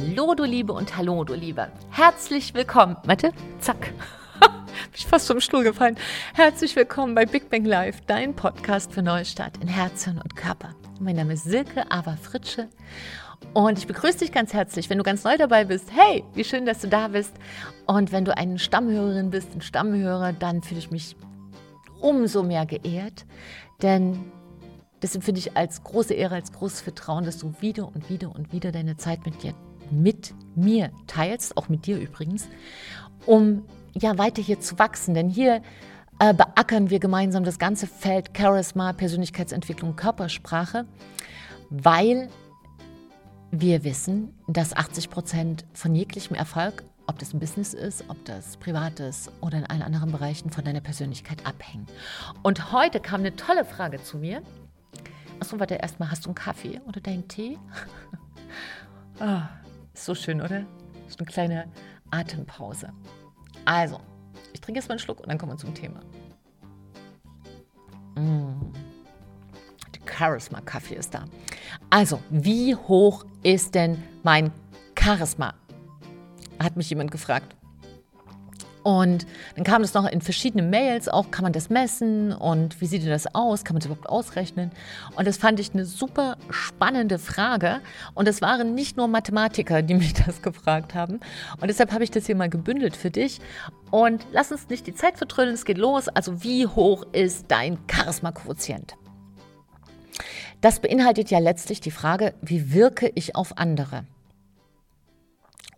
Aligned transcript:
Hallo, 0.00 0.34
du 0.34 0.44
Liebe 0.44 0.72
und 0.72 0.96
hallo, 0.96 1.24
du 1.24 1.34
Liebe. 1.34 1.68
Herzlich 1.90 2.54
willkommen. 2.54 2.96
Warte, 3.04 3.32
zack. 3.58 3.92
Bin 4.40 4.94
ich 4.94 5.06
fast 5.06 5.26
vom 5.26 5.40
Stuhl 5.40 5.62
gefallen. 5.62 5.98
Herzlich 6.32 6.74
willkommen 6.74 7.14
bei 7.14 7.26
Big 7.26 7.50
Bang 7.50 7.66
Live, 7.66 8.00
dein 8.06 8.34
Podcast 8.34 8.94
für 8.94 9.02
Neustart 9.02 9.58
in 9.58 9.68
Herz, 9.68 10.04
Hirn 10.04 10.16
und 10.16 10.36
Körper. 10.36 10.74
Mein 11.00 11.16
Name 11.16 11.34
ist 11.34 11.44
Silke 11.44 11.90
Ava 11.90 12.16
Fritsche 12.16 12.70
und 13.52 13.76
ich 13.76 13.86
begrüße 13.86 14.20
dich 14.20 14.32
ganz 14.32 14.54
herzlich. 14.54 14.88
Wenn 14.88 14.96
du 14.96 15.04
ganz 15.04 15.22
neu 15.22 15.36
dabei 15.36 15.66
bist, 15.66 15.90
hey, 15.94 16.24
wie 16.32 16.44
schön, 16.44 16.64
dass 16.64 16.80
du 16.80 16.88
da 16.88 17.08
bist. 17.08 17.34
Und 17.86 18.10
wenn 18.10 18.24
du 18.24 18.34
eine 18.34 18.58
Stammhörerin 18.58 19.28
bist, 19.28 19.54
ein 19.54 19.60
Stammhörer, 19.60 20.32
dann 20.32 20.62
fühle 20.62 20.80
ich 20.80 20.90
mich 20.90 21.14
umso 22.00 22.42
mehr 22.42 22.64
geehrt, 22.64 23.26
denn 23.82 24.32
das 25.00 25.14
empfinde 25.14 25.40
ich 25.40 25.58
als 25.58 25.84
große 25.84 26.14
Ehre, 26.14 26.36
als 26.36 26.52
großes 26.52 26.80
Vertrauen, 26.80 27.24
dass 27.24 27.36
du 27.36 27.52
wieder 27.60 27.86
und 27.86 28.08
wieder 28.08 28.34
und 28.34 28.52
wieder 28.52 28.72
deine 28.72 28.96
Zeit 28.96 29.26
mit 29.26 29.42
dir, 29.42 29.54
mit 29.92 30.34
mir 30.54 30.90
teilst, 31.06 31.56
auch 31.56 31.68
mit 31.68 31.86
dir 31.86 31.98
übrigens, 31.98 32.48
um 33.26 33.64
ja 33.94 34.18
weiter 34.18 34.42
hier 34.42 34.60
zu 34.60 34.78
wachsen. 34.78 35.14
Denn 35.14 35.28
hier 35.28 35.62
äh, 36.18 36.34
beackern 36.34 36.90
wir 36.90 36.98
gemeinsam 36.98 37.44
das 37.44 37.58
ganze 37.58 37.86
Feld 37.86 38.30
Charisma, 38.36 38.92
Persönlichkeitsentwicklung, 38.92 39.96
Körpersprache, 39.96 40.86
weil 41.70 42.28
wir 43.50 43.84
wissen, 43.84 44.34
dass 44.46 44.76
80 44.76 45.10
Prozent 45.10 45.64
von 45.72 45.94
jeglichem 45.94 46.36
Erfolg, 46.36 46.84
ob 47.06 47.18
das 47.18 47.34
ein 47.34 47.40
Business 47.40 47.74
ist, 47.74 48.04
ob 48.08 48.24
das 48.24 48.56
privat 48.58 49.00
ist 49.00 49.32
oder 49.40 49.58
in 49.58 49.66
allen 49.66 49.82
anderen 49.82 50.12
Bereichen 50.12 50.50
von 50.50 50.64
deiner 50.64 50.80
Persönlichkeit 50.80 51.44
abhängen. 51.44 51.86
Und 52.42 52.70
heute 52.72 53.00
kam 53.00 53.20
eine 53.20 53.34
tolle 53.34 53.64
Frage 53.64 54.00
zu 54.02 54.18
mir 54.18 54.42
Achso, 55.40 55.58
warte, 55.58 55.76
erstmal 55.76 56.10
hast 56.10 56.26
du 56.26 56.28
einen 56.28 56.34
Kaffee 56.34 56.80
oder 56.86 57.00
deinen 57.00 57.26
Tee? 57.26 57.58
ah, 59.20 59.48
so 59.94 60.14
schön, 60.14 60.40
oder? 60.40 60.64
So 61.08 61.18
eine 61.18 61.26
kleine 61.26 61.68
Atempause. 62.10 62.92
Also, 63.64 64.00
ich 64.52 64.60
trinke 64.60 64.78
erstmal 64.78 64.94
einen 64.94 65.00
Schluck 65.00 65.20
und 65.20 65.28
dann 65.28 65.38
kommen 65.38 65.52
wir 65.52 65.58
zum 65.58 65.74
Thema. 65.74 66.00
Mm. 68.16 68.72
Charisma-Kaffee 70.06 70.96
ist 70.96 71.14
da. 71.14 71.24
Also, 71.88 72.20
wie 72.30 72.74
hoch 72.74 73.24
ist 73.42 73.74
denn 73.74 74.02
mein 74.22 74.52
Charisma? 74.98 75.54
Hat 76.58 76.76
mich 76.76 76.90
jemand 76.90 77.10
gefragt. 77.10 77.56
Und 78.82 79.26
dann 79.56 79.64
kam 79.64 79.82
das 79.82 79.94
noch 79.94 80.06
in 80.06 80.20
verschiedenen 80.20 80.70
Mails, 80.70 81.08
auch 81.08 81.30
kann 81.30 81.42
man 81.42 81.52
das 81.52 81.68
messen 81.68 82.32
und 82.32 82.80
wie 82.80 82.86
sieht 82.86 83.02
denn 83.02 83.10
das 83.10 83.34
aus, 83.34 83.64
kann 83.64 83.74
man 83.74 83.80
das 83.80 83.86
überhaupt 83.86 84.08
ausrechnen? 84.08 84.70
Und 85.16 85.26
das 85.26 85.36
fand 85.36 85.60
ich 85.60 85.74
eine 85.74 85.84
super 85.84 86.36
spannende 86.48 87.18
Frage. 87.18 87.80
Und 88.14 88.26
es 88.26 88.40
waren 88.40 88.74
nicht 88.74 88.96
nur 88.96 89.08
Mathematiker, 89.08 89.82
die 89.82 89.94
mich 90.00 90.14
das 90.14 90.42
gefragt 90.42 90.94
haben. 90.94 91.20
Und 91.60 91.68
deshalb 91.68 91.92
habe 91.92 92.04
ich 92.04 92.10
das 92.10 92.26
hier 92.26 92.36
mal 92.36 92.48
gebündelt 92.48 92.96
für 92.96 93.10
dich. 93.10 93.40
Und 93.90 94.26
lass 94.32 94.52
uns 94.52 94.68
nicht 94.68 94.86
die 94.86 94.94
Zeit 94.94 95.18
vertrödeln, 95.18 95.54
es 95.54 95.64
geht 95.64 95.78
los. 95.78 96.08
Also 96.08 96.42
wie 96.42 96.66
hoch 96.66 97.04
ist 97.12 97.46
dein 97.48 97.78
Charisma-Quotient? 97.90 98.94
Das 100.60 100.80
beinhaltet 100.80 101.30
ja 101.30 101.38
letztlich 101.38 101.80
die 101.80 101.90
Frage, 101.90 102.34
wie 102.42 102.72
wirke 102.72 103.10
ich 103.14 103.34
auf 103.34 103.56
andere? 103.56 104.04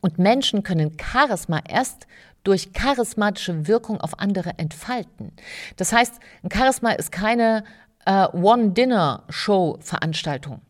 Und 0.02 0.18
Menschen 0.18 0.62
können 0.62 0.98
Charisma 1.00 1.62
erst 1.66 2.06
durch 2.44 2.74
charismatische 2.74 3.66
Wirkung 3.68 4.00
auf 4.00 4.18
andere 4.18 4.58
entfalten. 4.58 5.32
Das 5.76 5.92
heißt, 5.92 6.14
ein 6.42 6.50
Charisma 6.52 6.90
ist 6.90 7.12
keine 7.12 7.62
äh, 8.04 8.26
One-Dinner-Show-Veranstaltung. 8.32 10.60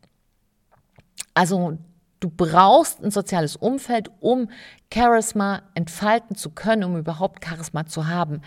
Also 1.33 1.79
du 2.21 2.29
brauchst 2.29 3.03
ein 3.03 3.11
soziales 3.11 3.57
Umfeld, 3.57 4.11
um 4.21 4.51
Charisma 4.93 5.63
entfalten 5.75 6.37
zu 6.37 6.51
können, 6.51 6.85
um 6.85 6.99
überhaupt 6.99 7.43
Charisma 7.45 7.87
zu 7.87 8.09
haben. 8.09 8.43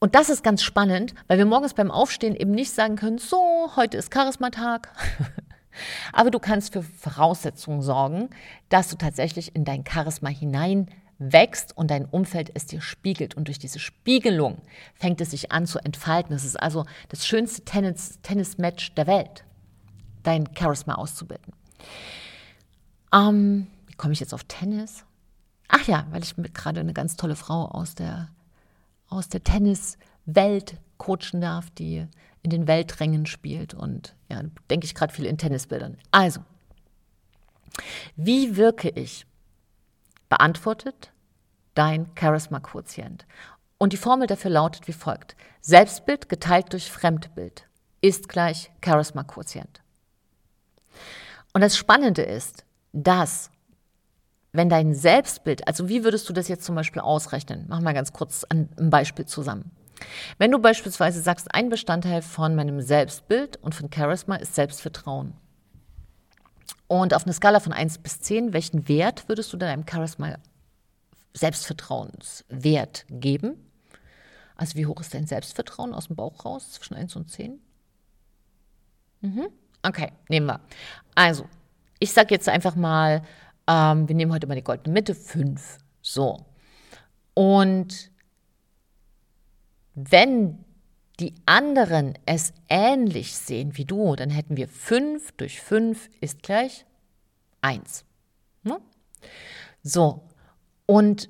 Und 0.00 0.14
das 0.14 0.30
ist 0.30 0.42
ganz 0.42 0.62
spannend, 0.62 1.14
weil 1.28 1.36
wir 1.38 1.46
morgens 1.46 1.74
beim 1.74 1.90
Aufstehen 1.90 2.36
eben 2.36 2.52
nicht 2.52 2.72
sagen 2.72 2.96
können, 2.96 3.18
so, 3.18 3.70
heute 3.76 3.98
ist 3.98 4.10
Charismatag. 4.10 4.88
Aber 6.12 6.30
du 6.30 6.38
kannst 6.38 6.72
für 6.72 6.82
Voraussetzungen 6.82 7.82
sorgen, 7.82 8.30
dass 8.68 8.88
du 8.88 8.96
tatsächlich 8.96 9.54
in 9.54 9.64
dein 9.64 9.84
Charisma 9.86 10.28
hinein 10.28 10.88
wächst 11.18 11.76
und 11.76 11.90
dein 11.90 12.04
Umfeld 12.06 12.50
es 12.54 12.66
dir 12.66 12.80
spiegelt. 12.80 13.34
Und 13.34 13.48
durch 13.48 13.58
diese 13.58 13.78
Spiegelung 13.78 14.58
fängt 14.94 15.20
es 15.20 15.30
sich 15.30 15.52
an 15.52 15.66
zu 15.66 15.78
entfalten. 15.78 16.32
Das 16.32 16.44
ist 16.44 16.60
also 16.60 16.84
das 17.08 17.26
schönste 17.26 17.62
Tennis, 17.64 18.18
Tennismatch 18.22 18.94
der 18.94 19.06
Welt, 19.06 19.44
dein 20.22 20.48
Charisma 20.56 20.94
auszubilden. 20.94 21.52
Ähm, 23.12 23.68
wie 23.86 23.94
komme 23.94 24.12
ich 24.12 24.20
jetzt 24.20 24.34
auf 24.34 24.44
Tennis? 24.44 25.04
Ach 25.68 25.86
ja, 25.86 26.06
weil 26.10 26.22
ich 26.22 26.34
gerade 26.52 26.80
eine 26.80 26.92
ganz 26.92 27.16
tolle 27.16 27.36
Frau 27.36 27.66
aus 27.66 27.94
der, 27.94 28.28
aus 29.08 29.28
der 29.28 29.42
Tenniswelt 30.26 30.76
coachen 30.98 31.40
darf, 31.40 31.70
die 31.70 32.06
in 32.42 32.50
den 32.50 32.66
Welträngen 32.66 33.26
spielt. 33.26 33.74
Und 33.74 34.14
ja, 34.28 34.42
denke 34.70 34.86
ich 34.86 34.94
gerade 34.94 35.12
viel 35.12 35.26
in 35.26 35.38
Tennisbildern. 35.38 35.98
Also, 36.10 36.40
wie 38.16 38.56
wirke 38.56 38.88
ich? 38.88 39.26
beantwortet 40.30 41.12
dein 41.74 42.10
Charisma-Quotient. 42.18 43.26
Und 43.78 43.92
die 43.92 43.98
Formel 43.98 44.26
dafür 44.26 44.50
lautet 44.50 44.88
wie 44.88 44.92
folgt. 44.92 45.36
Selbstbild 45.60 46.28
geteilt 46.28 46.72
durch 46.72 46.90
Fremdbild 46.90 47.68
ist 48.00 48.28
gleich 48.28 48.70
Charisma-Quotient. 48.84 49.82
Und 51.52 51.60
das 51.60 51.76
Spannende 51.76 52.22
ist, 52.22 52.64
dass 52.92 53.50
wenn 54.52 54.68
dein 54.68 54.94
Selbstbild, 54.94 55.68
also 55.68 55.88
wie 55.88 56.02
würdest 56.02 56.28
du 56.28 56.32
das 56.32 56.48
jetzt 56.48 56.64
zum 56.64 56.74
Beispiel 56.74 57.02
ausrechnen? 57.02 57.68
Machen 57.68 57.84
wir 57.84 57.92
ganz 57.92 58.12
kurz 58.12 58.44
ein 58.44 58.68
Beispiel 58.90 59.26
zusammen. 59.26 59.70
Wenn 60.38 60.50
du 60.50 60.58
beispielsweise 60.58 61.20
sagst, 61.20 61.54
ein 61.54 61.68
Bestandteil 61.68 62.22
von 62.22 62.54
meinem 62.54 62.80
Selbstbild 62.80 63.56
und 63.58 63.74
von 63.74 63.90
Charisma 63.92 64.36
ist 64.36 64.54
Selbstvertrauen. 64.54 65.34
Und 66.86 67.14
auf 67.14 67.24
einer 67.24 67.32
Skala 67.32 67.60
von 67.60 67.72
1 67.72 67.98
bis 67.98 68.20
10, 68.20 68.52
welchen 68.52 68.88
Wert 68.88 69.28
würdest 69.28 69.52
du 69.52 69.56
deinem 69.56 69.84
Charisma 69.88 70.36
Selbstvertrauenswert 71.32 73.06
geben? 73.08 73.56
Also 74.56 74.76
wie 74.76 74.86
hoch 74.86 75.00
ist 75.00 75.14
dein 75.14 75.26
Selbstvertrauen 75.26 75.94
aus 75.94 76.06
dem 76.06 76.16
Bauch 76.16 76.44
raus 76.44 76.72
zwischen 76.72 76.94
1 76.94 77.16
und 77.16 77.30
10? 77.30 77.60
Mhm. 79.22 79.48
Okay, 79.82 80.12
nehmen 80.28 80.46
wir. 80.46 80.60
Also, 81.14 81.48
ich 81.98 82.12
sage 82.12 82.34
jetzt 82.34 82.48
einfach 82.48 82.76
mal, 82.76 83.22
ähm, 83.66 84.08
wir 84.08 84.14
nehmen 84.14 84.32
heute 84.32 84.46
mal 84.46 84.54
die 84.54 84.62
goldene 84.62 84.92
Mitte, 84.92 85.14
5. 85.14 85.78
So. 86.02 86.44
Und 87.34 88.10
wenn 89.94 90.64
die 91.20 91.34
anderen 91.46 92.18
es 92.26 92.52
ähnlich 92.68 93.36
sehen 93.36 93.76
wie 93.76 93.84
du, 93.84 94.16
dann 94.16 94.30
hätten 94.30 94.56
wir 94.56 94.68
5 94.68 95.32
durch 95.32 95.60
5 95.60 96.10
ist 96.20 96.42
gleich 96.42 96.84
1. 97.60 98.04
Ne? 98.64 98.80
So, 99.82 100.28
und 100.86 101.28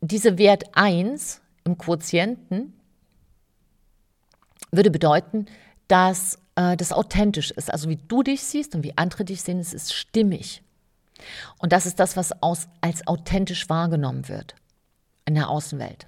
dieser 0.00 0.38
Wert 0.38 0.64
1 0.76 1.42
im 1.64 1.76
Quotienten 1.76 2.72
würde 4.70 4.90
bedeuten, 4.90 5.46
dass 5.88 6.38
äh, 6.56 6.76
das 6.76 6.92
authentisch 6.92 7.50
ist. 7.50 7.72
Also 7.72 7.88
wie 7.88 7.96
du 7.96 8.22
dich 8.22 8.42
siehst 8.42 8.74
und 8.74 8.82
wie 8.82 8.96
andere 8.96 9.24
dich 9.24 9.42
sehen, 9.42 9.58
es 9.58 9.74
ist 9.74 9.94
stimmig. 9.94 10.62
Und 11.58 11.72
das 11.72 11.86
ist 11.86 11.98
das, 11.98 12.16
was 12.16 12.42
aus, 12.42 12.68
als 12.80 13.06
authentisch 13.06 13.68
wahrgenommen 13.68 14.28
wird 14.28 14.54
in 15.24 15.34
der 15.34 15.48
Außenwelt. 15.48 16.06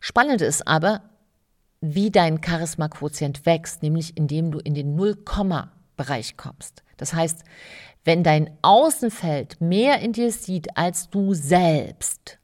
Spannend 0.00 0.40
ist 0.40 0.66
aber, 0.66 1.02
wie 1.80 2.10
dein 2.10 2.42
Charisma-Quotient 2.42 3.46
wächst, 3.46 3.82
nämlich 3.82 4.16
indem 4.16 4.50
du 4.50 4.58
in 4.58 4.74
den 4.74 4.94
Null-Komma-Bereich 4.94 6.36
kommst. 6.36 6.82
Das 6.96 7.14
heißt, 7.14 7.44
wenn 8.04 8.24
dein 8.24 8.56
Außenfeld 8.62 9.60
mehr 9.60 10.00
in 10.00 10.12
dir 10.12 10.32
sieht 10.32 10.76
als 10.76 11.10
du 11.10 11.34
selbst, 11.34 12.38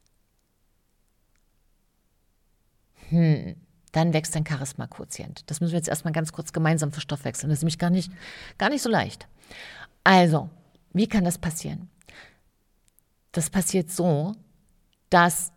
hm, 3.08 3.56
dann 3.92 4.12
wächst 4.12 4.34
dein 4.34 4.46
Charisma-Quotient. 4.46 5.48
Das 5.48 5.60
müssen 5.60 5.72
wir 5.72 5.78
jetzt 5.78 5.88
erstmal 5.88 6.12
ganz 6.12 6.32
kurz 6.32 6.52
gemeinsam 6.52 6.92
verstoffwechseln. 6.92 7.48
Das 7.48 7.58
ist 7.58 7.62
nämlich 7.62 7.78
gar 7.78 7.90
nicht, 7.90 8.12
gar 8.58 8.70
nicht 8.70 8.82
so 8.82 8.90
leicht. 8.90 9.28
Also, 10.02 10.50
wie 10.92 11.06
kann 11.06 11.24
das 11.24 11.38
passieren? 11.38 11.88
Das 13.32 13.50
passiert 13.50 13.90
so, 13.90 14.32
dass 15.10 15.53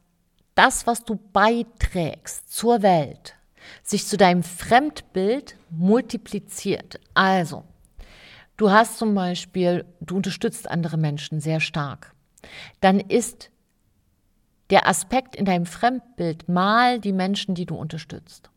das, 0.57 0.88
was 0.88 1.06
du 1.06 1.15
beiträgst 1.15 2.51
zur 2.51 2.81
Welt, 2.81 3.36
sich 3.83 4.07
zu 4.07 4.18
deinem 4.18 4.44
Fremdbild 4.44 5.56
multipliziert. 5.69 7.00
Also, 7.13 7.63
du 8.57 8.71
hast 8.71 8.98
zum 8.98 9.13
Beispiel, 9.13 9.86
du 10.00 10.15
unterstützt 10.15 10.69
andere 10.69 10.98
Menschen 10.98 11.39
sehr 11.42 11.59
stark. 11.59 12.13
Dann 12.81 13.00
ist 13.00 13.51
der 14.71 14.88
Aspekt 14.88 15.36
in 15.36 15.45
deinem 15.45 15.65
Fremdbild 15.65 16.50
mal 16.50 17.00
die 17.00 17.13
Menschen, 17.13 17.54
die 17.54 17.65
du 17.65 17.75
unterstützt. 17.75 18.50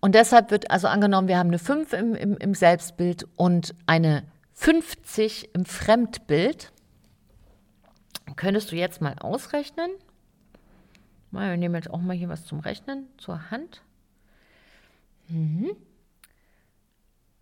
Und 0.00 0.14
deshalb 0.14 0.50
wird 0.50 0.70
also 0.70 0.86
angenommen, 0.86 1.28
wir 1.28 1.38
haben 1.38 1.48
eine 1.48 1.58
5 1.58 1.92
im, 1.92 2.14
im, 2.14 2.36
im 2.36 2.54
Selbstbild 2.54 3.26
und 3.36 3.74
eine 3.86 4.24
50 4.54 5.54
im 5.54 5.64
Fremdbild. 5.64 6.72
Könntest 8.36 8.70
du 8.70 8.76
jetzt 8.76 9.00
mal 9.00 9.16
ausrechnen? 9.18 9.90
Wir 11.32 11.56
nehmen 11.56 11.74
jetzt 11.74 11.90
auch 11.90 12.00
mal 12.00 12.16
hier 12.16 12.28
was 12.28 12.44
zum 12.44 12.60
Rechnen 12.60 13.06
zur 13.16 13.50
Hand. 13.50 13.82
Mhm. 15.28 15.70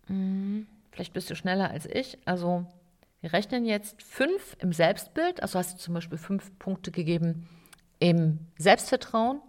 Mhm. 0.07 0.67
Vielleicht 0.91 1.13
bist 1.13 1.29
du 1.29 1.35
schneller 1.35 1.69
als 1.69 1.85
ich. 1.85 2.17
Also 2.25 2.65
wir 3.21 3.33
rechnen 3.33 3.65
jetzt 3.65 4.01
fünf 4.01 4.55
im 4.59 4.73
Selbstbild. 4.73 5.41
Also 5.41 5.59
hast 5.59 5.73
du 5.73 5.77
zum 5.77 5.93
Beispiel 5.93 6.17
fünf 6.17 6.57
Punkte 6.57 6.91
gegeben 6.91 7.47
im 7.99 8.39
Selbstvertrauen. 8.57 9.41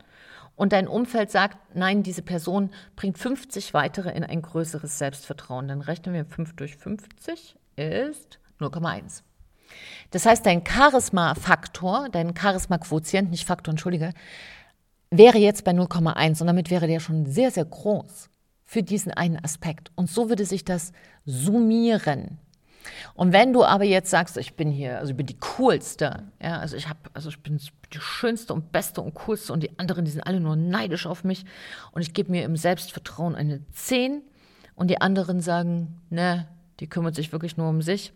Und 0.54 0.72
dein 0.72 0.86
Umfeld 0.86 1.30
sagt, 1.30 1.74
nein, 1.74 2.02
diese 2.02 2.22
Person 2.22 2.70
bringt 2.94 3.18
50 3.18 3.72
weitere 3.74 4.10
in 4.10 4.22
ein 4.22 4.42
größeres 4.42 4.98
Selbstvertrauen. 4.98 5.68
Dann 5.68 5.80
rechnen 5.80 6.14
wir 6.14 6.26
5 6.26 6.54
durch 6.56 6.76
50 6.76 7.56
ist 7.76 8.38
0,1. 8.60 9.22
Das 10.10 10.26
heißt, 10.26 10.44
dein 10.44 10.64
Charisma-Faktor, 10.66 12.08
dein 12.10 12.36
Charisma-Quotient, 12.36 13.30
nicht 13.30 13.46
Faktor, 13.46 13.72
entschuldige, 13.72 14.12
wäre 15.10 15.38
jetzt 15.38 15.64
bei 15.64 15.72
0,1 15.72 16.40
und 16.40 16.46
damit 16.46 16.70
wäre 16.70 16.86
der 16.86 17.00
schon 17.00 17.26
sehr, 17.26 17.50
sehr 17.50 17.64
groß 17.64 18.28
für 18.64 18.82
diesen 18.82 19.12
einen 19.12 19.42
Aspekt. 19.42 19.90
Und 19.94 20.10
so 20.10 20.28
würde 20.28 20.44
sich 20.44 20.64
das 20.64 20.92
summieren. 21.24 22.38
Und 23.14 23.32
wenn 23.32 23.52
du 23.52 23.64
aber 23.64 23.84
jetzt 23.84 24.10
sagst, 24.10 24.36
ich 24.36 24.54
bin 24.54 24.70
hier, 24.70 24.98
also 24.98 25.10
ich 25.10 25.16
bin 25.16 25.26
die 25.26 25.38
coolste, 25.38 26.24
ja, 26.42 26.58
also 26.58 26.76
ich 26.76 26.88
habe, 26.88 26.98
also 27.14 27.28
ich 27.28 27.38
bin 27.42 27.58
die 27.58 28.00
schönste 28.00 28.54
und 28.54 28.72
beste 28.72 29.00
und 29.00 29.14
coolste 29.14 29.52
und 29.52 29.62
die 29.62 29.78
anderen, 29.78 30.04
die 30.04 30.10
sind 30.10 30.22
alle 30.22 30.40
nur 30.40 30.56
neidisch 30.56 31.06
auf 31.06 31.22
mich 31.22 31.44
und 31.92 32.02
ich 32.02 32.14
gebe 32.14 32.30
mir 32.30 32.44
im 32.44 32.56
Selbstvertrauen 32.56 33.34
eine 33.34 33.60
10 33.72 34.22
und 34.74 34.88
die 34.88 35.00
anderen 35.00 35.40
sagen, 35.40 36.00
ne, 36.10 36.48
die 36.80 36.88
kümmert 36.88 37.14
sich 37.14 37.32
wirklich 37.32 37.56
nur 37.56 37.68
um 37.68 37.82
sich 37.82 38.12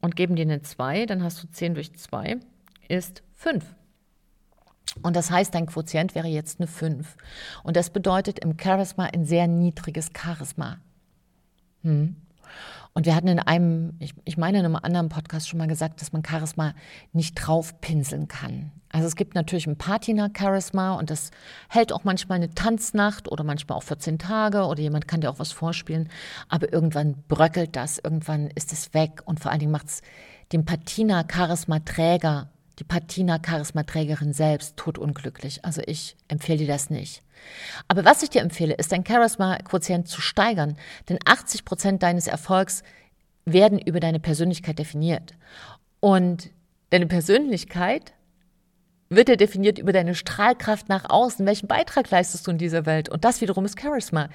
und 0.00 0.16
geben 0.16 0.36
dir 0.36 0.42
eine 0.42 0.62
2, 0.62 1.06
dann 1.06 1.22
hast 1.22 1.42
du 1.42 1.48
10 1.48 1.74
durch 1.74 1.94
2 1.94 2.38
ist 2.88 3.22
5. 3.34 3.64
Und 5.02 5.14
das 5.16 5.30
heißt, 5.30 5.54
dein 5.54 5.66
Quotient 5.66 6.14
wäre 6.14 6.28
jetzt 6.28 6.60
eine 6.60 6.66
5. 6.66 7.16
Und 7.62 7.76
das 7.76 7.90
bedeutet 7.90 8.38
im 8.38 8.56
Charisma 8.58 9.04
ein 9.04 9.24
sehr 9.24 9.46
niedriges 9.46 10.10
Charisma. 10.16 10.78
Hm. 11.82 12.16
Und 12.94 13.06
wir 13.06 13.14
hatten 13.14 13.28
in 13.28 13.38
einem, 13.38 13.94
ich, 13.98 14.14
ich 14.24 14.36
meine 14.36 14.58
in 14.58 14.64
einem 14.64 14.76
anderen 14.76 15.08
Podcast 15.08 15.48
schon 15.48 15.58
mal 15.58 15.68
gesagt, 15.68 16.00
dass 16.00 16.12
man 16.12 16.24
Charisma 16.24 16.74
nicht 17.12 17.34
draufpinseln 17.34 18.28
kann. 18.28 18.72
Also 18.90 19.06
es 19.06 19.16
gibt 19.16 19.34
natürlich 19.34 19.66
ein 19.66 19.76
Patina-Charisma 19.76 20.94
und 20.94 21.10
das 21.10 21.30
hält 21.68 21.92
auch 21.92 22.04
manchmal 22.04 22.36
eine 22.36 22.54
Tanznacht 22.54 23.30
oder 23.30 23.44
manchmal 23.44 23.76
auch 23.76 23.82
14 23.82 24.18
Tage 24.18 24.64
oder 24.64 24.80
jemand 24.80 25.06
kann 25.06 25.20
dir 25.20 25.30
auch 25.30 25.38
was 25.38 25.52
vorspielen. 25.52 26.08
Aber 26.48 26.72
irgendwann 26.72 27.22
bröckelt 27.28 27.76
das, 27.76 27.98
irgendwann 27.98 28.48
ist 28.48 28.72
es 28.72 28.94
weg 28.94 29.22
und 29.26 29.40
vor 29.40 29.50
allen 29.50 29.60
Dingen 29.60 29.72
macht 29.72 29.88
es 29.88 30.02
den 30.52 30.64
Patina-Charisma-Träger 30.64 32.48
die 32.78 32.84
Patina-Charismaträgerin 32.84 34.32
selbst 34.32 34.76
totunglücklich. 34.76 35.64
Also 35.64 35.82
ich 35.86 36.16
empfehle 36.28 36.58
dir 36.58 36.66
das 36.68 36.90
nicht. 36.90 37.22
Aber 37.88 38.04
was 38.04 38.22
ich 38.22 38.30
dir 38.30 38.42
empfehle, 38.42 38.74
ist 38.74 38.92
dein 38.92 39.04
Charisma-Quotient 39.06 40.08
zu 40.08 40.20
steigern. 40.20 40.76
Denn 41.08 41.18
80 41.24 41.64
Prozent 41.64 42.02
deines 42.02 42.26
Erfolgs 42.26 42.82
werden 43.44 43.78
über 43.78 44.00
deine 44.00 44.20
Persönlichkeit 44.20 44.78
definiert. 44.78 45.34
Und 46.00 46.50
deine 46.90 47.06
Persönlichkeit 47.06 48.12
wird 49.08 49.28
ja 49.28 49.36
definiert 49.36 49.78
über 49.78 49.92
deine 49.92 50.14
Strahlkraft 50.14 50.88
nach 50.88 51.08
außen. 51.08 51.46
Welchen 51.46 51.66
Beitrag 51.66 52.10
leistest 52.10 52.46
du 52.46 52.50
in 52.50 52.58
dieser 52.58 52.86
Welt? 52.86 53.08
Und 53.08 53.24
das 53.24 53.40
wiederum 53.40 53.64
ist 53.64 53.80
Charisma. 53.80 54.28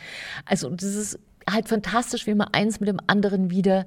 Also 0.46 0.70
das 0.70 0.96
ist 0.96 1.20
halt 1.50 1.68
fantastisch, 1.68 2.26
wie 2.26 2.32
immer 2.32 2.54
eins 2.54 2.80
mit 2.80 2.90
dem 2.90 3.00
anderen 3.08 3.52
wieder 3.52 3.86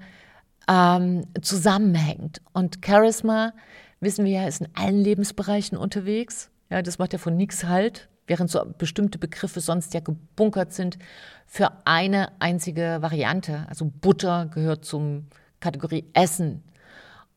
ähm, 0.68 1.26
zusammenhängt. 1.42 2.40
Und 2.52 2.78
Charisma 2.84 3.52
wissen 4.00 4.24
wir 4.24 4.32
ja, 4.32 4.46
ist 4.46 4.60
in 4.60 4.68
allen 4.74 4.98
Lebensbereichen 4.98 5.76
unterwegs. 5.78 6.50
Ja, 6.70 6.82
das 6.82 6.98
macht 6.98 7.12
ja 7.12 7.18
von 7.18 7.36
nichts 7.36 7.64
halt, 7.64 8.08
während 8.26 8.50
so 8.50 8.64
bestimmte 8.78 9.18
Begriffe 9.18 9.60
sonst 9.60 9.94
ja 9.94 10.00
gebunkert 10.00 10.72
sind 10.72 10.98
für 11.46 11.70
eine 11.84 12.32
einzige 12.40 12.98
Variante. 13.00 13.66
Also 13.68 13.84
Butter 13.86 14.46
gehört 14.46 14.84
zum 14.84 15.26
Kategorie 15.60 16.04
Essen 16.12 16.62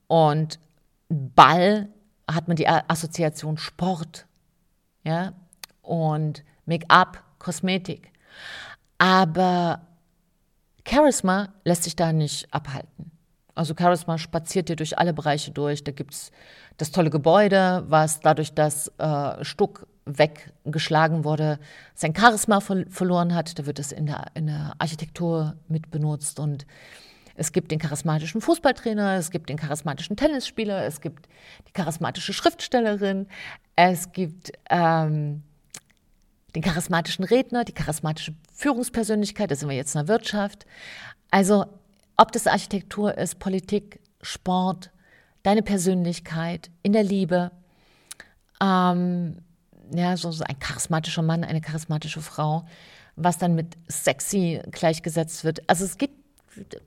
und 0.07 0.59
Ball 1.09 1.89
hat 2.29 2.47
man 2.47 2.57
die 2.57 2.67
Assoziation 2.67 3.57
Sport, 3.57 4.27
ja, 5.03 5.33
und 5.81 6.43
Make-up, 6.65 7.23
Kosmetik. 7.39 8.11
Aber 8.99 9.81
Charisma 10.87 11.53
lässt 11.63 11.83
sich 11.83 11.95
da 11.95 12.13
nicht 12.13 12.53
abhalten. 12.53 13.11
Also 13.59 13.73
Charisma 13.77 14.17
spaziert 14.17 14.69
dir 14.69 14.77
durch 14.77 14.97
alle 14.97 15.11
Bereiche 15.11 15.51
durch. 15.51 15.83
Da 15.83 15.91
gibt 15.91 16.13
es 16.13 16.31
das 16.77 16.91
tolle 16.91 17.09
Gebäude, 17.09 17.83
was 17.89 18.21
dadurch, 18.21 18.53
dass 18.53 18.87
äh, 18.99 19.43
Stuck 19.43 19.85
weggeschlagen 20.05 21.25
wurde, 21.25 21.59
sein 21.93 22.15
Charisma 22.15 22.61
ver 22.61 22.85
verloren 22.89 23.35
hat. 23.35 23.59
Da 23.59 23.65
wird 23.65 23.77
es 23.77 23.91
in 23.91 24.05
der, 24.05 24.27
in 24.33 24.47
der 24.47 24.75
Architektur 24.77 25.57
mit 25.67 25.91
benutzt. 25.91 26.39
Und 26.39 26.65
es 27.35 27.51
gibt 27.51 27.71
den 27.71 27.79
charismatischen 27.79 28.39
Fußballtrainer, 28.39 29.15
es 29.15 29.29
gibt 29.29 29.49
den 29.49 29.57
charismatischen 29.57 30.15
Tennisspieler, 30.15 30.85
es 30.85 31.01
gibt 31.01 31.27
die 31.67 31.73
charismatische 31.73 32.31
Schriftstellerin, 32.31 33.27
es 33.75 34.13
gibt 34.13 34.53
ähm, 34.69 35.43
den 36.55 36.63
charismatischen 36.63 37.25
Redner, 37.25 37.65
die 37.65 37.73
charismatische 37.73 38.33
Führungspersönlichkeit, 38.53 39.51
da 39.51 39.55
sind 39.55 39.67
wir 39.67 39.75
jetzt 39.75 39.95
in 39.95 39.99
der 39.99 40.07
Wirtschaft. 40.07 40.65
Also 41.29 41.65
ob 42.19 42.33
das 42.33 42.47
Architektur 42.47 43.17
ist, 43.17 43.39
Politik, 43.39 44.01
Sport, 44.21 44.91
deine 45.41 45.63
Persönlichkeit, 45.63 46.69
in 46.83 46.91
der 46.91 47.03
Liebe, 47.03 47.51
ähm, 48.61 49.37
ja, 49.93 50.17
so, 50.17 50.29
so 50.31 50.43
ein 50.43 50.59
charismatischer 50.59 51.21
Mann, 51.21 51.45
eine 51.45 51.61
charismatische 51.61 52.21
Frau, 52.21 52.67
was 53.15 53.37
dann 53.37 53.55
mit 53.55 53.77
sexy 53.87 54.61
gleichgesetzt 54.69 55.45
wird. 55.45 55.67
Also 55.69 55.85
es 55.85 55.97
gibt, 55.97 56.13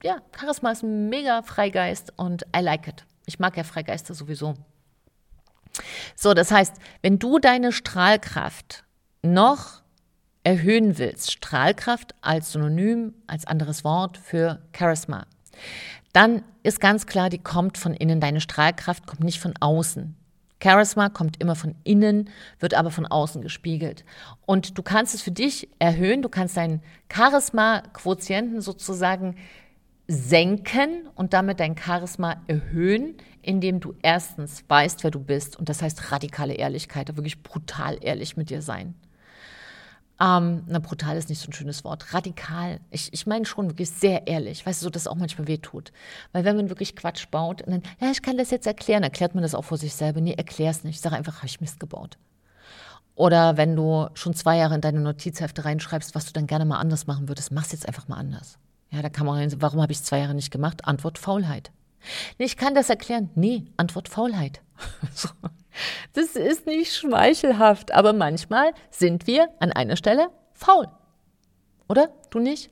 ja, 0.02 0.18
Charisma 0.38 0.72
ist 0.72 0.82
ein 0.82 1.08
mega 1.08 1.40
Freigeist 1.40 2.12
und 2.18 2.42
I 2.54 2.60
like 2.60 2.86
it. 2.86 3.06
Ich 3.24 3.38
mag 3.38 3.56
ja 3.56 3.64
Freigeister 3.64 4.12
sowieso. 4.12 4.54
So, 6.14 6.34
das 6.34 6.50
heißt, 6.50 6.74
wenn 7.00 7.18
du 7.18 7.38
deine 7.38 7.72
Strahlkraft 7.72 8.84
noch 9.22 9.81
erhöhen 10.44 10.98
willst, 10.98 11.30
Strahlkraft 11.30 12.14
als 12.20 12.52
Synonym, 12.52 13.14
als 13.26 13.46
anderes 13.46 13.84
Wort 13.84 14.18
für 14.18 14.60
Charisma, 14.76 15.26
dann 16.12 16.42
ist 16.62 16.80
ganz 16.80 17.06
klar, 17.06 17.30
die 17.30 17.38
kommt 17.38 17.78
von 17.78 17.94
innen. 17.94 18.20
Deine 18.20 18.40
Strahlkraft 18.40 19.06
kommt 19.06 19.24
nicht 19.24 19.40
von 19.40 19.54
außen. 19.60 20.14
Charisma 20.62 21.08
kommt 21.08 21.40
immer 21.40 21.56
von 21.56 21.74
innen, 21.82 22.30
wird 22.60 22.74
aber 22.74 22.90
von 22.90 23.06
außen 23.06 23.42
gespiegelt. 23.42 24.04
Und 24.46 24.78
du 24.78 24.82
kannst 24.82 25.14
es 25.14 25.22
für 25.22 25.32
dich 25.32 25.68
erhöhen, 25.78 26.22
du 26.22 26.28
kannst 26.28 26.56
deinen 26.56 26.82
Charisma-Quotienten 27.12 28.60
sozusagen 28.60 29.36
senken 30.06 31.08
und 31.14 31.32
damit 31.32 31.58
dein 31.58 31.76
Charisma 31.76 32.42
erhöhen, 32.46 33.16
indem 33.40 33.80
du 33.80 33.94
erstens 34.02 34.62
weißt, 34.68 35.02
wer 35.02 35.10
du 35.10 35.20
bist. 35.20 35.58
Und 35.58 35.68
das 35.68 35.82
heißt 35.82 36.12
radikale 36.12 36.54
Ehrlichkeit, 36.54 37.16
wirklich 37.16 37.42
brutal 37.42 37.98
ehrlich 38.00 38.36
mit 38.36 38.50
dir 38.50 38.62
sein. 38.62 38.94
Ähm, 40.22 40.62
na, 40.68 40.78
brutal 40.78 41.16
ist 41.16 41.28
nicht 41.28 41.40
so 41.40 41.48
ein 41.48 41.52
schönes 41.52 41.82
Wort. 41.82 42.14
Radikal. 42.14 42.78
Ich, 42.90 43.12
ich 43.12 43.26
meine 43.26 43.44
schon 43.44 43.70
wirklich 43.70 43.90
sehr 43.90 44.28
ehrlich. 44.28 44.64
Weißt 44.64 44.80
du, 44.80 44.84
so, 44.84 44.90
dass 44.90 45.02
es 45.02 45.08
auch 45.08 45.16
manchmal 45.16 45.48
wehtut. 45.48 45.90
Weil 46.30 46.44
wenn 46.44 46.54
man 46.54 46.68
wirklich 46.68 46.94
Quatsch 46.94 47.28
baut 47.28 47.62
und 47.62 47.72
dann, 47.72 47.82
ja, 48.00 48.10
ich 48.12 48.22
kann 48.22 48.36
das 48.38 48.52
jetzt 48.52 48.68
erklären, 48.68 49.02
erklärt 49.02 49.34
man 49.34 49.42
das 49.42 49.54
auch 49.54 49.64
vor 49.64 49.78
sich 49.78 49.94
selber. 49.94 50.20
Nee, 50.20 50.34
erklär's 50.34 50.84
nicht. 50.84 50.96
Ich 50.96 51.00
sage 51.00 51.16
einfach, 51.16 51.38
habe 51.38 51.46
ich 51.46 51.60
Mist 51.60 51.80
gebaut. 51.80 52.18
Oder 53.16 53.56
wenn 53.56 53.74
du 53.74 54.08
schon 54.14 54.32
zwei 54.34 54.58
Jahre 54.58 54.76
in 54.76 54.80
deine 54.80 55.00
Notizhefte 55.00 55.64
reinschreibst, 55.64 56.14
was 56.14 56.26
du 56.26 56.32
dann 56.32 56.46
gerne 56.46 56.66
mal 56.66 56.78
anders 56.78 57.08
machen 57.08 57.28
würdest, 57.28 57.50
mach's 57.50 57.72
jetzt 57.72 57.88
einfach 57.88 58.06
mal 58.06 58.16
anders. 58.16 58.58
Ja, 58.90 59.02
da 59.02 59.08
kann 59.08 59.26
man 59.26 59.36
rein, 59.36 59.52
warum 59.60 59.82
habe 59.82 59.92
ich 59.92 60.02
zwei 60.02 60.20
Jahre 60.20 60.34
nicht 60.34 60.52
gemacht? 60.52 60.84
Antwort 60.84 61.18
Faulheit. 61.18 61.72
Nee, 62.38 62.44
ich 62.44 62.56
kann 62.56 62.74
das 62.74 62.90
erklären. 62.90 63.30
Nee, 63.34 63.64
Antwort 63.76 64.08
Faulheit. 64.08 64.60
so. 65.14 65.28
Das 66.12 66.36
ist 66.36 66.66
nicht 66.66 66.94
schmeichelhaft, 66.94 67.92
aber 67.92 68.12
manchmal 68.12 68.72
sind 68.90 69.26
wir 69.26 69.48
an 69.60 69.72
einer 69.72 69.96
Stelle 69.96 70.28
faul. 70.52 70.88
Oder? 71.88 72.10
Du 72.30 72.38
nicht? 72.38 72.70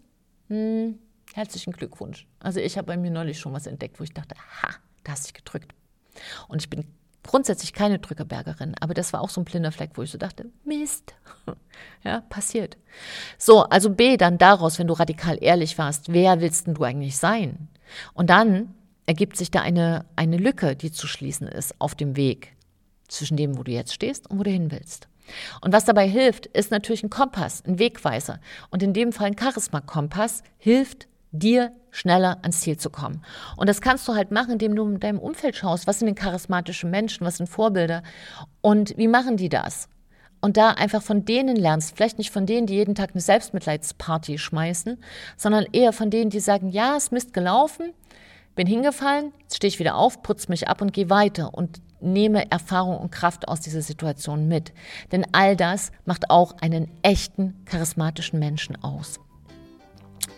Hm, 0.48 0.98
herzlichen 1.34 1.72
Glückwunsch. 1.72 2.26
Also 2.40 2.60
ich 2.60 2.76
habe 2.76 2.86
bei 2.86 2.96
mir 2.96 3.10
neulich 3.10 3.38
schon 3.38 3.52
was 3.52 3.66
entdeckt, 3.66 4.00
wo 4.00 4.04
ich 4.04 4.12
dachte, 4.12 4.34
ha, 4.34 4.68
da 5.04 5.12
hast 5.12 5.28
du 5.28 5.32
gedrückt. 5.32 5.74
Und 6.48 6.62
ich 6.62 6.70
bin 6.70 6.86
grundsätzlich 7.22 7.72
keine 7.72 7.98
Drückerbergerin, 7.98 8.74
aber 8.80 8.94
das 8.94 9.12
war 9.12 9.20
auch 9.20 9.28
so 9.28 9.40
ein 9.40 9.44
blinder 9.44 9.72
Fleck, 9.72 9.90
wo 9.94 10.02
ich 10.02 10.10
so 10.10 10.18
dachte, 10.18 10.46
Mist. 10.64 11.14
Ja, 12.02 12.22
passiert. 12.22 12.76
So, 13.38 13.64
also 13.64 13.90
B, 13.90 14.16
dann 14.16 14.38
daraus, 14.38 14.78
wenn 14.78 14.86
du 14.86 14.94
radikal 14.94 15.38
ehrlich 15.40 15.76
warst, 15.78 16.12
wer 16.12 16.40
willst 16.40 16.66
denn 16.66 16.74
du 16.74 16.84
eigentlich 16.84 17.16
sein? 17.16 17.68
Und 18.14 18.30
dann 18.30 18.74
ergibt 19.06 19.36
sich 19.36 19.50
da 19.50 19.60
eine, 19.60 20.06
eine 20.16 20.36
Lücke, 20.36 20.76
die 20.76 20.92
zu 20.92 21.06
schließen 21.06 21.46
ist 21.46 21.78
auf 21.78 21.94
dem 21.94 22.16
Weg 22.16 22.54
zwischen 23.10 23.36
dem, 23.36 23.56
wo 23.58 23.62
du 23.62 23.72
jetzt 23.72 23.94
stehst 23.94 24.30
und 24.30 24.38
wo 24.38 24.42
du 24.42 24.50
hin 24.50 24.70
willst. 24.70 25.08
Und 25.60 25.72
was 25.72 25.84
dabei 25.84 26.08
hilft, 26.08 26.46
ist 26.46 26.70
natürlich 26.70 27.02
ein 27.02 27.10
Kompass, 27.10 27.62
ein 27.66 27.78
Wegweiser. 27.78 28.40
Und 28.70 28.82
in 28.82 28.92
dem 28.92 29.12
Fall 29.12 29.28
ein 29.28 29.38
Charisma-Kompass 29.38 30.42
hilft 30.58 31.06
dir 31.32 31.72
schneller 31.90 32.38
ans 32.42 32.60
Ziel 32.60 32.76
zu 32.76 32.90
kommen. 32.90 33.22
Und 33.56 33.68
das 33.68 33.80
kannst 33.80 34.06
du 34.08 34.14
halt 34.14 34.30
machen, 34.30 34.52
indem 34.52 34.74
du 34.74 34.88
in 34.88 35.00
deinem 35.00 35.18
Umfeld 35.18 35.56
schaust, 35.56 35.86
was 35.86 35.98
sind 35.98 36.06
denn 36.06 36.14
charismatische 36.14 36.86
Menschen, 36.86 37.26
was 37.26 37.36
sind 37.36 37.48
Vorbilder 37.48 38.02
und 38.60 38.96
wie 38.96 39.08
machen 39.08 39.36
die 39.36 39.48
das? 39.48 39.88
Und 40.40 40.56
da 40.56 40.70
einfach 40.70 41.02
von 41.02 41.24
denen 41.24 41.56
lernst, 41.56 41.94
vielleicht 41.94 42.18
nicht 42.18 42.30
von 42.30 42.46
denen, 42.46 42.66
die 42.66 42.74
jeden 42.74 42.94
Tag 42.94 43.10
eine 43.12 43.20
Selbstmitleidsparty 43.20 44.38
schmeißen, 44.38 44.98
sondern 45.36 45.66
eher 45.72 45.92
von 45.92 46.10
denen, 46.10 46.30
die 46.30 46.40
sagen, 46.40 46.70
ja, 46.70 46.96
es 46.96 47.04
ist 47.04 47.12
Mist 47.12 47.34
gelaufen, 47.34 47.92
bin 48.54 48.66
hingefallen, 48.66 49.32
jetzt 49.42 49.56
stehe 49.56 49.68
ich 49.68 49.78
wieder 49.78 49.96
auf, 49.96 50.22
putze 50.22 50.48
mich 50.48 50.66
ab 50.68 50.80
und 50.80 50.92
gehe 50.92 51.10
weiter 51.10 51.52
und 51.52 51.80
nehme 52.00 52.50
Erfahrung 52.50 52.98
und 52.98 53.10
Kraft 53.10 53.48
aus 53.48 53.60
dieser 53.60 53.82
Situation 53.82 54.48
mit. 54.48 54.72
Denn 55.12 55.26
all 55.32 55.56
das 55.56 55.92
macht 56.04 56.30
auch 56.30 56.56
einen 56.60 56.88
echten, 57.02 57.54
charismatischen 57.64 58.38
Menschen 58.38 58.82
aus. 58.82 59.20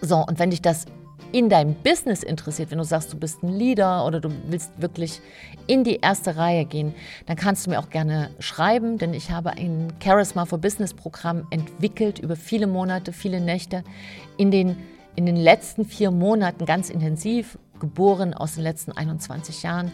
So, 0.00 0.16
und 0.16 0.38
wenn 0.38 0.50
dich 0.50 0.62
das 0.62 0.86
in 1.32 1.48
deinem 1.48 1.74
Business 1.74 2.22
interessiert, 2.22 2.70
wenn 2.70 2.78
du 2.78 2.84
sagst, 2.84 3.12
du 3.12 3.18
bist 3.18 3.42
ein 3.42 3.48
Leader 3.48 4.04
oder 4.06 4.20
du 4.20 4.30
willst 4.48 4.70
wirklich 4.80 5.20
in 5.66 5.82
die 5.82 5.96
erste 5.96 6.36
Reihe 6.36 6.64
gehen, 6.66 6.94
dann 7.26 7.36
kannst 7.36 7.66
du 7.66 7.70
mir 7.70 7.78
auch 7.78 7.90
gerne 7.90 8.30
schreiben, 8.38 8.98
denn 8.98 9.14
ich 9.14 9.30
habe 9.30 9.50
ein 9.50 9.92
Charisma 10.02 10.44
for 10.44 10.58
Business 10.58 10.92
Programm 10.92 11.46
entwickelt 11.50 12.18
über 12.18 12.36
viele 12.36 12.66
Monate, 12.66 13.12
viele 13.12 13.40
Nächte, 13.40 13.82
in 14.36 14.50
den, 14.50 14.76
in 15.16 15.24
den 15.24 15.36
letzten 15.36 15.84
vier 15.84 16.10
Monaten 16.10 16.66
ganz 16.66 16.90
intensiv, 16.90 17.58
geboren 17.80 18.34
aus 18.34 18.54
den 18.54 18.62
letzten 18.62 18.92
21 18.92 19.62
Jahren. 19.62 19.90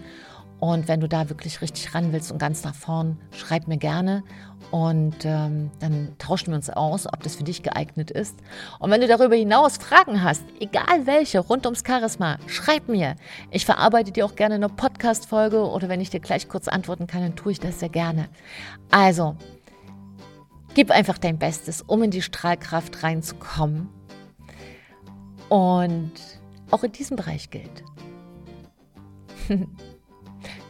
Und 0.61 0.89
wenn 0.89 1.01
du 1.01 1.09
da 1.09 1.29
wirklich 1.29 1.61
richtig 1.63 1.95
ran 1.95 2.13
willst 2.13 2.33
und 2.33 2.39
ganz 2.39 2.65
nach 2.65 2.75
vorn, 2.75 3.17
schreib 3.31 3.69
mir 3.69 3.77
gerne 3.77 4.25
und 4.71 5.25
ähm, 5.25 5.71
dann 5.79 6.17
tauschen 6.19 6.49
wir 6.49 6.57
uns 6.57 6.69
aus, 6.69 7.07
ob 7.07 7.23
das 7.23 7.37
für 7.37 7.45
dich 7.45 7.63
geeignet 7.63 8.11
ist. 8.11 8.37
Und 8.81 8.91
wenn 8.91 9.01
du 9.01 9.07
darüber 9.07 9.37
hinaus 9.37 9.77
Fragen 9.77 10.23
hast, 10.23 10.43
egal 10.61 11.07
welche, 11.07 11.39
rund 11.39 11.65
ums 11.65 11.85
Charisma, 11.87 12.39
schreib 12.47 12.89
mir. 12.89 13.15
Ich 13.51 13.65
verarbeite 13.65 14.11
dir 14.11 14.27
auch 14.27 14.35
gerne 14.35 14.57
eine 14.57 14.69
Podcast-Folge 14.69 15.65
oder 15.65 15.89
wenn 15.89 16.01
ich 16.01 16.11
dir 16.11 16.21
gleich 16.21 16.49
kurz 16.49 16.67
antworten 16.67 17.07
kann, 17.07 17.23
dann 17.23 17.37
tue 17.37 17.53
ich 17.53 17.61
das 17.61 17.79
sehr 17.79 17.89
gerne. 17.89 18.29
Also, 18.91 19.37
gib 20.75 20.91
einfach 20.91 21.19
dein 21.19 21.39
Bestes, 21.39 21.83
um 21.83 22.03
in 22.03 22.11
die 22.11 22.23
Strahlkraft 22.23 23.05
reinzukommen. 23.05 23.89
Und 25.49 26.13
auch 26.71 26.83
in 26.83 26.93
diesem 26.93 27.17
Bereich 27.17 27.49
gilt. 27.49 27.85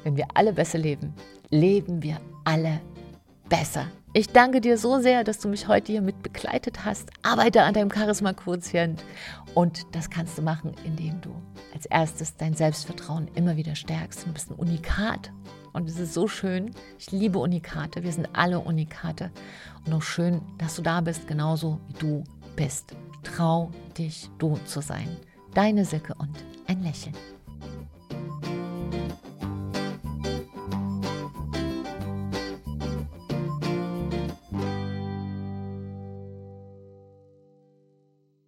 Wenn 0.05 0.17
wir 0.17 0.27
alle 0.35 0.53
besser 0.53 0.79
leben, 0.79 1.15
leben 1.51 2.03
wir 2.03 2.21
alle 2.45 2.81
besser. 3.49 3.87
Ich 4.15 4.29
danke 4.29 4.61
dir 4.61 4.79
so 4.79 5.01
sehr, 5.01 5.23
dass 5.23 5.39
du 5.39 5.49
mich 5.49 5.69
heute 5.69 5.93
hier 5.93 6.01
mit 6.01 6.23
begleitet 6.23 6.85
hast. 6.85 7.11
Arbeite 7.23 7.63
an 7.63 7.75
deinem 7.75 7.91
Charisma-Quotient. 7.91 9.05
Und 9.55 9.87
das 9.93 10.09
kannst 10.09 10.39
du 10.39 10.43
machen, 10.43 10.75
indem 10.85 11.21
du 11.21 11.31
als 11.75 11.85
erstes 11.87 12.37
dein 12.37 12.55
Selbstvertrauen 12.55 13.29
immer 13.35 13.57
wieder 13.57 13.75
stärkst. 13.75 14.27
Du 14.27 14.33
bist 14.33 14.51
ein 14.51 14.55
Unikat. 14.55 15.31
Und 15.73 15.89
es 15.89 15.99
ist 15.99 16.15
so 16.15 16.27
schön. 16.27 16.75
Ich 16.99 17.13
liebe 17.13 17.39
Unikate. 17.39 18.03
Wir 18.03 18.13
sind 18.13 18.29
alle 18.33 18.61
Unikate. 18.61 19.31
Und 19.85 19.93
auch 19.93 20.03
schön, 20.03 20.41
dass 20.57 20.77
du 20.77 20.83
da 20.83 21.01
bist, 21.03 21.29
genauso 21.29 21.79
wie 21.89 21.99
du 21.99 22.25
bist. 22.57 22.95
Trau 23.23 23.71
dich, 23.97 24.31
du 24.39 24.59
zu 24.65 24.81
sein. 24.81 25.17
Deine 25.55 25.85
Silke 25.85 26.15
und 26.15 26.35
ein 26.67 26.83
Lächeln. 26.83 27.15